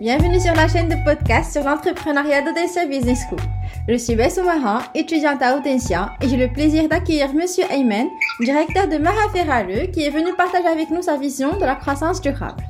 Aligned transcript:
Bienvenue 0.00 0.38
sur 0.38 0.54
la 0.54 0.68
chaîne 0.68 0.88
de 0.88 0.94
podcast 1.04 1.52
sur 1.52 1.64
l'entrepreneuriat 1.64 2.42
d'Odessa 2.42 2.86
Business 2.86 3.18
School. 3.28 3.40
Je 3.88 3.96
suis 3.96 4.14
Bessou 4.14 4.44
Mahan, 4.44 4.78
étudiante 4.94 5.42
à 5.42 5.56
et 5.58 6.28
j'ai 6.28 6.36
le 6.36 6.52
plaisir 6.52 6.88
d'accueillir 6.88 7.34
Monsieur 7.34 7.64
Ayman, 7.68 8.06
directeur 8.38 8.86
de 8.86 8.96
Maha 8.96 9.28
Ferrareux, 9.32 9.88
qui 9.92 10.04
est 10.04 10.10
venu 10.10 10.32
partager 10.36 10.68
avec 10.68 10.90
nous 10.90 11.02
sa 11.02 11.16
vision 11.16 11.56
de 11.56 11.64
la 11.64 11.74
croissance 11.74 12.20
durable. 12.20 12.62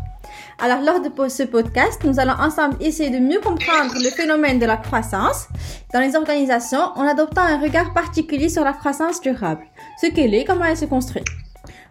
Alors, 0.58 0.80
lors 0.80 1.02
de 1.02 1.28
ce 1.28 1.42
podcast, 1.42 2.02
nous 2.04 2.18
allons 2.18 2.32
ensemble 2.32 2.76
essayer 2.80 3.10
de 3.10 3.18
mieux 3.18 3.40
comprendre 3.40 3.92
le 4.02 4.08
phénomène 4.08 4.58
de 4.58 4.64
la 4.64 4.78
croissance 4.78 5.48
dans 5.92 6.00
les 6.00 6.16
organisations 6.16 6.92
en 6.96 7.06
adoptant 7.06 7.42
un 7.42 7.60
regard 7.60 7.92
particulier 7.92 8.48
sur 8.48 8.64
la 8.64 8.72
croissance 8.72 9.20
durable, 9.20 9.66
ce 10.00 10.06
qu'elle 10.06 10.32
est, 10.32 10.46
comment 10.46 10.64
elle 10.64 10.78
se 10.78 10.86
construit. 10.86 11.24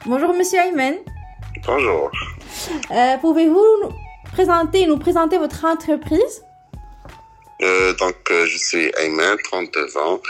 Bonjour 0.07 0.33
Monsieur 0.33 0.57
Ayman. 0.61 0.95
Bonjour. 1.63 2.09
Euh, 2.89 3.17
Pouvez-vous 3.21 4.06
présenter, 4.37 4.85
nous 4.85 4.99
présenter 4.99 5.39
votre 5.39 5.65
entreprise? 5.65 6.35
Euh, 7.63 7.93
Donc, 7.93 8.17
euh, 8.29 8.45
je 8.45 8.57
suis 8.57 8.91
Ayman, 8.99 9.35
32 9.43 9.97
ans, 9.97 10.21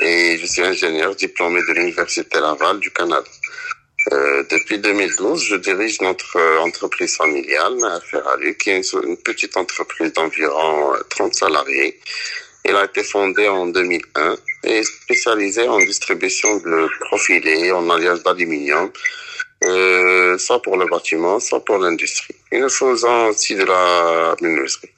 et 0.00 0.38
je 0.38 0.46
suis 0.46 0.62
ingénieur 0.62 1.12
diplômé 1.16 1.60
de 1.68 1.72
l'Université 1.72 2.38
Laval 2.38 2.78
du 2.78 2.92
Canada. 2.92 3.32
Euh, 4.12 4.44
depuis 4.48 4.78
2012, 4.78 5.42
je 5.42 5.56
dirige 5.56 6.00
notre 6.00 6.38
entreprise 6.60 7.16
familiale, 7.16 7.76
Ferrari, 8.08 8.56
qui 8.56 8.70
est 8.70 8.92
une, 8.92 9.16
petite 9.16 9.56
entreprise 9.56 10.12
d'environ 10.12 10.92
30 11.10 11.34
salariés. 11.34 11.98
Elle 12.62 12.76
a 12.76 12.84
été 12.84 13.02
fondée 13.02 13.48
en 13.48 13.66
2001 13.66 14.36
et 14.62 14.84
spécialisée 14.84 15.66
en 15.66 15.78
distribution 15.78 16.58
de 16.58 16.88
profilés 17.06 17.72
en 17.72 17.90
alliage 17.90 18.22
d'aluminium 18.22 18.88
euh, 19.64 20.38
soit 20.38 20.62
pour 20.62 20.76
le 20.76 20.86
bâtiment, 20.86 21.40
soit 21.40 21.64
pour 21.64 21.78
l'industrie. 21.78 22.34
Et 22.52 22.60
nous 22.60 22.68
faisons 22.68 23.26
aussi 23.26 23.54
de 23.54 23.64
la 23.64 24.36
menuiserie. 24.40 24.90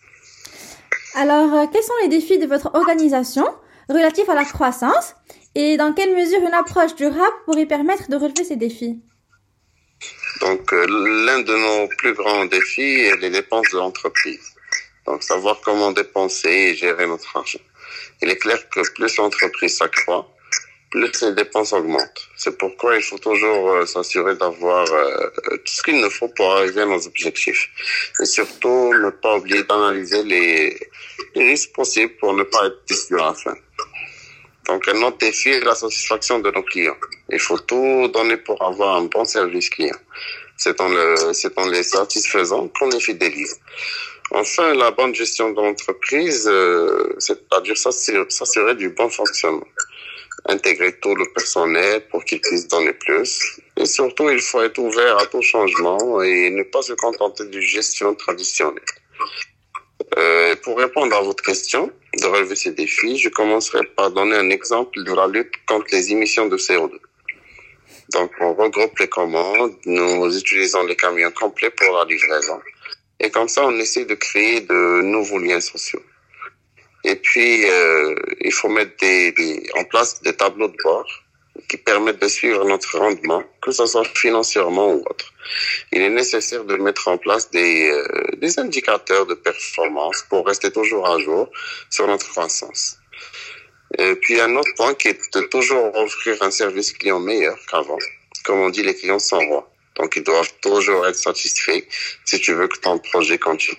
Alors, 1.14 1.52
euh, 1.54 1.66
quels 1.72 1.82
sont 1.82 1.94
les 2.02 2.08
défis 2.08 2.38
de 2.38 2.46
votre 2.46 2.70
organisation 2.74 3.46
relatifs 3.88 4.28
à 4.28 4.34
la 4.34 4.44
croissance 4.44 5.14
et 5.54 5.76
dans 5.76 5.92
quelle 5.92 6.14
mesure 6.14 6.40
une 6.40 6.54
approche 6.54 6.94
durable 6.94 7.34
pourrait 7.44 7.66
permettre 7.66 8.08
de 8.08 8.16
relever 8.16 8.44
ces 8.44 8.56
défis? 8.56 9.00
Donc, 10.40 10.72
euh, 10.72 10.86
l'un 11.26 11.40
de 11.40 11.54
nos 11.54 11.88
plus 11.98 12.14
grands 12.14 12.44
défis 12.46 13.00
est 13.00 13.16
les 13.16 13.30
dépenses 13.30 13.68
de 13.72 13.78
l'entreprise. 13.78 14.54
Donc, 15.06 15.22
savoir 15.22 15.60
comment 15.64 15.90
dépenser 15.90 16.48
et 16.48 16.74
gérer 16.74 17.06
notre 17.06 17.36
argent. 17.36 17.58
Il 18.22 18.30
est 18.30 18.36
clair 18.36 18.68
que 18.68 18.80
plus 18.94 19.16
l'entreprise 19.16 19.78
s'accroît, 19.78 20.28
plus 20.90 21.22
les 21.22 21.32
dépenses 21.32 21.72
augmentent. 21.72 22.28
C'est 22.36 22.58
pourquoi 22.58 22.96
il 22.96 23.02
faut 23.02 23.18
toujours 23.18 23.70
euh, 23.70 23.86
s'assurer 23.86 24.34
d'avoir 24.34 24.84
euh, 24.92 25.30
tout 25.64 25.72
ce 25.72 25.82
qu'il 25.82 26.00
nous 26.00 26.10
faut 26.10 26.28
pour 26.28 26.52
arriver 26.56 26.82
à 26.82 26.86
nos 26.86 27.06
objectifs. 27.06 27.68
Et 28.20 28.24
surtout, 28.24 28.92
ne 28.94 29.10
pas 29.10 29.36
oublier 29.36 29.62
d'analyser 29.62 30.22
les, 30.24 30.78
risques 31.36 31.72
possibles 31.72 32.14
pour 32.16 32.32
ne 32.34 32.42
pas 32.42 32.66
être 32.66 32.80
déçu 32.88 33.14
à 33.20 33.26
la 33.26 33.34
fin. 33.34 33.54
Donc, 34.66 34.86
un 34.88 35.02
autre 35.02 35.18
défi 35.18 35.50
est 35.50 35.64
la 35.64 35.74
satisfaction 35.74 36.40
de 36.40 36.50
nos 36.50 36.62
clients. 36.62 36.96
Il 37.30 37.38
faut 37.38 37.58
tout 37.58 38.08
donner 38.08 38.36
pour 38.36 38.60
avoir 38.62 38.96
un 38.96 39.04
bon 39.04 39.24
service 39.24 39.70
client. 39.70 39.96
C'est 40.56 40.80
en, 40.80 40.88
le, 40.88 41.32
c'est 41.32 41.56
en 41.56 41.66
les 41.68 41.84
satisfaisant 41.84 42.68
qu'on 42.68 42.88
les 42.88 43.00
fidélise. 43.00 43.60
Enfin, 44.32 44.74
la 44.74 44.90
bonne 44.90 45.14
gestion 45.14 45.50
de 45.52 45.60
l'entreprise, 45.60 46.46
euh, 46.46 47.14
c'est-à-dire 47.18 47.76
s'assurer 47.76 48.74
du 48.74 48.90
bon 48.90 49.08
fonctionnement 49.08 49.66
intégrer 50.46 50.98
tout 51.00 51.14
le 51.14 51.30
personnel 51.32 52.06
pour 52.10 52.24
qu'ils 52.24 52.40
puissent 52.40 52.68
donner 52.68 52.92
plus. 52.92 53.60
Et 53.76 53.86
surtout, 53.86 54.30
il 54.30 54.40
faut 54.40 54.62
être 54.62 54.78
ouvert 54.78 55.18
à 55.18 55.26
tout 55.26 55.42
changement 55.42 56.22
et 56.22 56.50
ne 56.50 56.62
pas 56.64 56.82
se 56.82 56.92
contenter 56.94 57.44
d'une 57.46 57.60
gestion 57.60 58.14
traditionnelle. 58.14 58.82
Euh, 60.18 60.56
pour 60.62 60.78
répondre 60.78 61.14
à 61.14 61.20
votre 61.20 61.42
question, 61.42 61.90
de 62.18 62.26
relever 62.26 62.56
ces 62.56 62.72
défis, 62.72 63.18
je 63.18 63.28
commencerai 63.28 63.84
par 63.96 64.10
donner 64.10 64.36
un 64.36 64.50
exemple 64.50 65.02
de 65.02 65.12
la 65.14 65.28
lutte 65.28 65.52
contre 65.66 65.86
les 65.92 66.10
émissions 66.10 66.46
de 66.46 66.56
CO2. 66.56 66.98
Donc, 68.12 68.32
on 68.40 68.54
regroupe 68.54 68.98
les 68.98 69.08
commandes, 69.08 69.74
nous 69.86 70.36
utilisons 70.36 70.84
les 70.84 70.96
camions 70.96 71.30
complets 71.30 71.70
pour 71.70 71.94
la 71.96 72.04
livraison. 72.04 72.60
Et 73.20 73.30
comme 73.30 73.48
ça, 73.48 73.64
on 73.66 73.78
essaie 73.78 74.04
de 74.04 74.14
créer 74.14 74.62
de 74.62 75.02
nouveaux 75.02 75.38
liens 75.38 75.60
sociaux. 75.60 76.02
Et 77.04 77.16
puis, 77.16 77.68
euh, 77.68 78.14
il 78.40 78.52
faut 78.52 78.68
mettre 78.68 78.96
des, 78.98 79.70
en 79.74 79.84
place 79.84 80.20
des 80.22 80.34
tableaux 80.34 80.68
de 80.68 80.76
bord 80.82 81.06
qui 81.68 81.76
permettent 81.76 82.20
de 82.20 82.28
suivre 82.28 82.64
notre 82.64 82.98
rendement, 82.98 83.42
que 83.62 83.70
ce 83.72 83.86
soit 83.86 84.04
financièrement 84.04 84.92
ou 84.92 85.00
autre. 85.08 85.32
Il 85.92 86.02
est 86.02 86.10
nécessaire 86.10 86.64
de 86.64 86.76
mettre 86.76 87.08
en 87.08 87.18
place 87.18 87.50
des, 87.50 87.90
euh, 87.90 88.36
des 88.36 88.58
indicateurs 88.58 89.26
de 89.26 89.34
performance 89.34 90.24
pour 90.28 90.46
rester 90.46 90.70
toujours 90.70 91.08
à 91.08 91.18
jour 91.18 91.48
sur 91.88 92.06
notre 92.06 92.28
croissance. 92.28 92.98
Et 93.98 94.14
puis 94.14 94.40
un 94.40 94.54
autre 94.56 94.72
point 94.76 94.94
qui 94.94 95.08
est 95.08 95.34
de 95.34 95.40
toujours 95.42 95.94
offrir 95.96 96.40
un 96.42 96.50
service 96.50 96.92
client 96.92 97.18
meilleur 97.18 97.58
qu'avant. 97.68 97.98
Comme 98.44 98.60
on 98.60 98.70
dit, 98.70 98.82
les 98.82 98.94
clients 98.94 99.18
sont 99.18 99.38
rois. 99.38 99.70
Donc 99.96 100.14
ils 100.16 100.22
doivent 100.22 100.52
toujours 100.62 101.06
être 101.06 101.16
satisfaits 101.16 101.82
si 102.24 102.40
tu 102.40 102.54
veux 102.54 102.68
que 102.68 102.78
ton 102.78 102.98
projet 102.98 103.38
continue. 103.38 103.76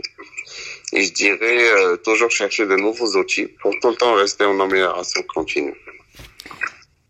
Et 0.94 1.04
je 1.04 1.14
dirais 1.14 1.72
euh, 1.72 1.98
toujours 1.98 2.32
chercher 2.32 2.66
de 2.66 2.76
nouveaux 2.76 3.16
outils 3.18 3.48
pour 3.62 3.72
tout 3.82 3.90
le 3.90 3.96
temps 3.96 4.14
rester 4.14 4.46
en 4.46 4.60
amélioration 4.60 5.22
continue. 5.34 5.76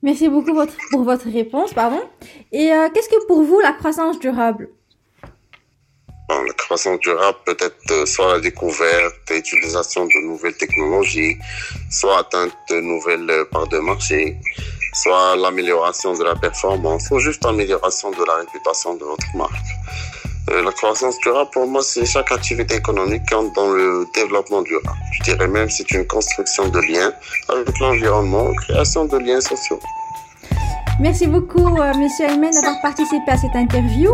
Merci 0.04 0.30
beaucoup 0.30 0.54
votre, 0.54 0.74
pour 0.92 1.04
votre 1.04 1.30
réponse. 1.30 1.74
Pardon. 1.74 2.02
Et 2.52 2.72
euh, 2.72 2.90
qu'est-ce 2.94 3.10
que 3.10 3.26
pour 3.28 3.44
vous 3.44 3.60
la 3.60 3.74
croissance 3.74 4.20
durable? 4.20 4.70
Bon, 6.30 6.42
La 6.44 6.54
croissance 6.54 7.00
durable 7.00 7.38
peut 7.46 7.58
être 7.60 7.92
euh, 7.92 8.06
soit 8.06 8.34
la 8.34 8.40
découverte 8.40 9.32
et 9.32 9.36
l'utilisation 9.36 10.06
de 10.06 10.28
nouvelles 10.28 10.58
technologies, 10.58 11.36
soit 11.90 12.20
atteinte 12.20 12.56
de 12.70 12.80
nouvelles 12.80 13.46
parts 13.52 13.68
de 13.68 13.80
marché, 13.80 14.38
soit 14.94 15.36
l'amélioration 15.36 16.14
de 16.14 16.24
la 16.24 16.36
performance, 16.36 17.10
ou 17.12 17.20
juste 17.20 17.44
l'amélioration 17.44 18.12
de 18.12 18.24
la 18.26 18.36
réputation 18.36 18.96
de 18.96 19.04
votre 19.06 19.36
marque. 19.36 19.72
Euh, 20.52 20.64
la 20.64 20.72
croissance 20.72 21.18
durable, 21.20 21.50
pour 21.52 21.66
moi, 21.66 21.82
c'est 21.82 22.06
chaque 22.06 22.32
activité 22.32 22.76
économique 22.76 23.24
qui 23.26 23.36
entre 23.36 23.54
dans 23.54 23.72
le 23.72 24.06
développement 24.14 24.62
durable. 24.62 24.98
Je 25.14 25.24
dirais 25.24 25.48
même 25.48 25.70
c'est 25.70 25.90
une 25.92 26.06
construction 26.06 26.68
de 26.68 26.80
liens 26.80 27.14
avec 27.48 27.80
l'environnement, 27.80 28.52
création 28.56 29.06
de 29.06 29.18
liens 29.18 29.40
sociaux. 29.40 29.80
Merci 31.00 31.28
beaucoup, 31.28 31.78
euh, 31.78 31.94
Monsieur 31.96 32.26
Aymen, 32.26 32.52
d'avoir 32.52 32.82
participé 32.82 33.32
à 33.32 33.38
cette 33.38 33.56
interview. 33.56 34.12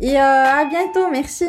Et 0.00 0.16
euh, 0.16 0.60
à 0.60 0.64
bientôt. 0.64 1.10
Merci. 1.10 1.46